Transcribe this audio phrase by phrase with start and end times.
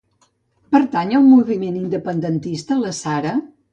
[0.75, 3.37] Pertany al moviment independentista la Sara?